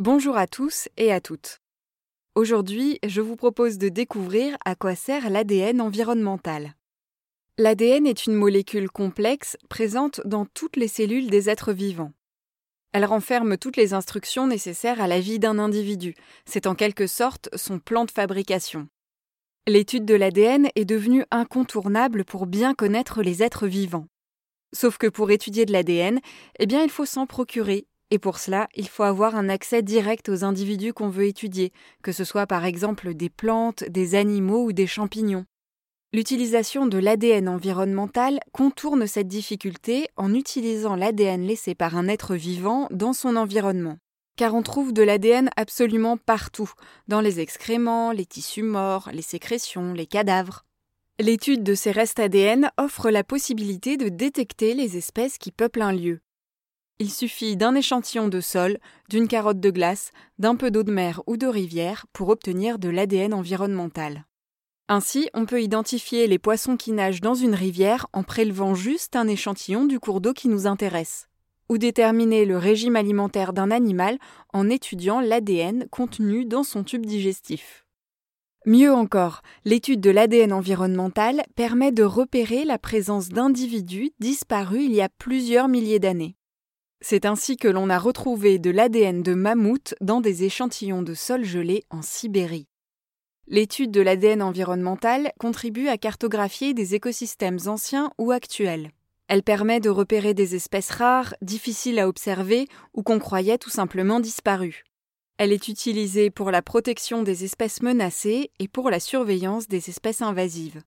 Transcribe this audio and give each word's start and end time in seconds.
Bonjour 0.00 0.36
à 0.36 0.48
tous 0.48 0.88
et 0.96 1.12
à 1.12 1.20
toutes. 1.20 1.60
Aujourd'hui, 2.34 2.98
je 3.06 3.20
vous 3.20 3.36
propose 3.36 3.78
de 3.78 3.88
découvrir 3.88 4.56
à 4.64 4.74
quoi 4.74 4.96
sert 4.96 5.30
l'ADN 5.30 5.80
environnemental. 5.80 6.74
L'ADN 7.58 8.04
est 8.04 8.26
une 8.26 8.34
molécule 8.34 8.90
complexe 8.90 9.56
présente 9.68 10.20
dans 10.24 10.46
toutes 10.46 10.74
les 10.74 10.88
cellules 10.88 11.30
des 11.30 11.48
êtres 11.48 11.72
vivants. 11.72 12.10
Elle 12.92 13.04
renferme 13.04 13.56
toutes 13.56 13.76
les 13.76 13.94
instructions 13.94 14.48
nécessaires 14.48 15.00
à 15.00 15.06
la 15.06 15.20
vie 15.20 15.38
d'un 15.38 15.60
individu. 15.60 16.16
C'est 16.44 16.66
en 16.66 16.74
quelque 16.74 17.06
sorte 17.06 17.48
son 17.54 17.78
plan 17.78 18.04
de 18.04 18.10
fabrication. 18.10 18.88
L'étude 19.68 20.06
de 20.06 20.16
l'ADN 20.16 20.70
est 20.74 20.86
devenue 20.86 21.24
incontournable 21.30 22.24
pour 22.24 22.46
bien 22.46 22.74
connaître 22.74 23.22
les 23.22 23.44
êtres 23.44 23.68
vivants. 23.68 24.08
Sauf 24.74 24.98
que 24.98 25.06
pour 25.06 25.30
étudier 25.30 25.66
de 25.66 25.72
l'ADN, 25.72 26.18
eh 26.58 26.66
bien, 26.66 26.82
il 26.82 26.90
faut 26.90 27.06
s'en 27.06 27.26
procurer 27.26 27.86
et 28.14 28.18
pour 28.20 28.38
cela, 28.38 28.68
il 28.76 28.86
faut 28.86 29.02
avoir 29.02 29.34
un 29.34 29.48
accès 29.48 29.82
direct 29.82 30.28
aux 30.28 30.44
individus 30.44 30.92
qu'on 30.92 31.08
veut 31.08 31.26
étudier, 31.26 31.72
que 32.00 32.12
ce 32.12 32.22
soit 32.22 32.46
par 32.46 32.64
exemple 32.64 33.12
des 33.12 33.28
plantes, 33.28 33.82
des 33.88 34.14
animaux 34.14 34.66
ou 34.66 34.72
des 34.72 34.86
champignons. 34.86 35.46
L'utilisation 36.12 36.86
de 36.86 36.96
l'ADN 36.96 37.48
environnemental 37.48 38.38
contourne 38.52 39.08
cette 39.08 39.26
difficulté 39.26 40.06
en 40.16 40.32
utilisant 40.32 40.94
l'ADN 40.94 41.42
laissé 41.42 41.74
par 41.74 41.96
un 41.96 42.06
être 42.06 42.36
vivant 42.36 42.86
dans 42.92 43.14
son 43.14 43.34
environnement. 43.34 43.98
Car 44.36 44.54
on 44.54 44.62
trouve 44.62 44.92
de 44.92 45.02
l'ADN 45.02 45.50
absolument 45.56 46.16
partout, 46.16 46.70
dans 47.08 47.20
les 47.20 47.40
excréments, 47.40 48.12
les 48.12 48.26
tissus 48.26 48.62
morts, 48.62 49.10
les 49.12 49.22
sécrétions, 49.22 49.92
les 49.92 50.06
cadavres. 50.06 50.64
L'étude 51.18 51.64
de 51.64 51.74
ces 51.74 51.90
restes 51.90 52.20
ADN 52.20 52.70
offre 52.78 53.10
la 53.10 53.24
possibilité 53.24 53.96
de 53.96 54.08
détecter 54.08 54.74
les 54.74 54.96
espèces 54.96 55.36
qui 55.36 55.50
peuplent 55.50 55.82
un 55.82 55.92
lieu. 55.92 56.20
Il 57.00 57.10
suffit 57.10 57.56
d'un 57.56 57.74
échantillon 57.74 58.28
de 58.28 58.40
sol, 58.40 58.78
d'une 59.08 59.26
carotte 59.26 59.58
de 59.58 59.70
glace, 59.70 60.12
d'un 60.38 60.54
peu 60.54 60.70
d'eau 60.70 60.84
de 60.84 60.92
mer 60.92 61.22
ou 61.26 61.36
de 61.36 61.48
rivière 61.48 62.06
pour 62.12 62.28
obtenir 62.28 62.78
de 62.78 62.88
l'ADN 62.88 63.34
environnemental. 63.34 64.26
Ainsi, 64.88 65.28
on 65.34 65.44
peut 65.44 65.60
identifier 65.60 66.28
les 66.28 66.38
poissons 66.38 66.76
qui 66.76 66.92
nagent 66.92 67.20
dans 67.20 67.34
une 67.34 67.54
rivière 67.54 68.06
en 68.12 68.22
prélevant 68.22 68.74
juste 68.74 69.16
un 69.16 69.26
échantillon 69.26 69.86
du 69.86 69.98
cours 69.98 70.20
d'eau 70.20 70.34
qui 70.34 70.46
nous 70.46 70.68
intéresse, 70.68 71.28
ou 71.68 71.78
déterminer 71.78 72.44
le 72.44 72.58
régime 72.58 72.94
alimentaire 72.94 73.54
d'un 73.54 73.72
animal 73.72 74.18
en 74.52 74.70
étudiant 74.70 75.20
l'ADN 75.20 75.88
contenu 75.90 76.44
dans 76.44 76.62
son 76.62 76.84
tube 76.84 77.06
digestif. 77.06 77.86
Mieux 78.66 78.92
encore, 78.92 79.42
l'étude 79.64 80.00
de 80.00 80.10
l'ADN 80.10 80.52
environnemental 80.52 81.42
permet 81.56 81.90
de 81.90 82.04
repérer 82.04 82.64
la 82.64 82.78
présence 82.78 83.30
d'individus 83.30 84.12
disparus 84.20 84.84
il 84.84 84.94
y 84.94 85.02
a 85.02 85.08
plusieurs 85.08 85.66
milliers 85.66 85.98
d'années. 85.98 86.36
C'est 87.06 87.26
ainsi 87.26 87.58
que 87.58 87.68
l'on 87.68 87.90
a 87.90 87.98
retrouvé 87.98 88.58
de 88.58 88.70
l'ADN 88.70 89.22
de 89.22 89.34
mammouth 89.34 89.94
dans 90.00 90.22
des 90.22 90.44
échantillons 90.44 91.02
de 91.02 91.12
sol 91.12 91.44
gelé 91.44 91.84
en 91.90 92.00
Sibérie. 92.00 92.66
L'étude 93.46 93.90
de 93.90 94.00
l'ADN 94.00 94.40
environnemental 94.40 95.30
contribue 95.38 95.88
à 95.88 95.98
cartographier 95.98 96.72
des 96.72 96.94
écosystèmes 96.94 97.58
anciens 97.66 98.10
ou 98.16 98.32
actuels. 98.32 98.90
Elle 99.28 99.42
permet 99.42 99.80
de 99.80 99.90
repérer 99.90 100.32
des 100.32 100.54
espèces 100.54 100.92
rares, 100.92 101.34
difficiles 101.42 101.98
à 101.98 102.08
observer 102.08 102.68
ou 102.94 103.02
qu'on 103.02 103.18
croyait 103.18 103.58
tout 103.58 103.68
simplement 103.68 104.18
disparues. 104.18 104.82
Elle 105.36 105.52
est 105.52 105.68
utilisée 105.68 106.30
pour 106.30 106.50
la 106.50 106.62
protection 106.62 107.22
des 107.22 107.44
espèces 107.44 107.82
menacées 107.82 108.50
et 108.58 108.66
pour 108.66 108.88
la 108.88 108.98
surveillance 108.98 109.68
des 109.68 109.90
espèces 109.90 110.22
invasives. 110.22 110.80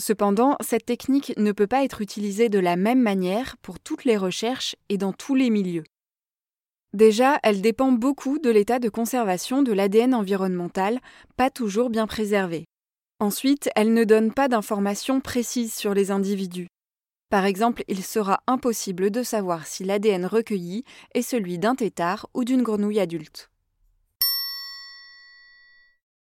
Cependant, 0.00 0.56
cette 0.60 0.86
technique 0.86 1.34
ne 1.36 1.52
peut 1.52 1.66
pas 1.66 1.84
être 1.84 2.00
utilisée 2.00 2.48
de 2.48 2.58
la 2.58 2.76
même 2.76 3.02
manière 3.02 3.58
pour 3.58 3.78
toutes 3.78 4.04
les 4.04 4.16
recherches 4.16 4.74
et 4.88 4.96
dans 4.96 5.12
tous 5.12 5.34
les 5.34 5.50
milieux. 5.50 5.84
Déjà, 6.94 7.38
elle 7.42 7.60
dépend 7.60 7.92
beaucoup 7.92 8.38
de 8.38 8.48
l'état 8.48 8.78
de 8.78 8.88
conservation 8.88 9.62
de 9.62 9.72
l'ADN 9.72 10.14
environnemental, 10.14 11.00
pas 11.36 11.50
toujours 11.50 11.90
bien 11.90 12.06
préservé. 12.06 12.64
Ensuite, 13.20 13.68
elle 13.76 13.92
ne 13.92 14.04
donne 14.04 14.32
pas 14.32 14.48
d'informations 14.48 15.20
précises 15.20 15.74
sur 15.74 15.92
les 15.92 16.10
individus. 16.10 16.68
Par 17.28 17.44
exemple, 17.44 17.84
il 17.86 18.02
sera 18.02 18.40
impossible 18.46 19.10
de 19.10 19.22
savoir 19.22 19.66
si 19.66 19.84
l'ADN 19.84 20.24
recueilli 20.24 20.84
est 21.14 21.22
celui 21.22 21.58
d'un 21.58 21.74
tétard 21.74 22.26
ou 22.32 22.44
d'une 22.44 22.62
grenouille 22.62 23.00
adulte. 23.00 23.50